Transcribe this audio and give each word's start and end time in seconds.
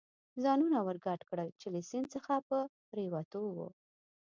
ځانونه 0.43 0.77
ور 0.85 0.97
ګډ 1.05 1.19
کړل، 1.29 1.49
چې 1.59 1.67
له 1.73 1.79
سیند 1.89 2.07
څخه 2.15 2.33
په 2.47 2.57
پورېوتو 2.87 3.41
و. 3.55 3.57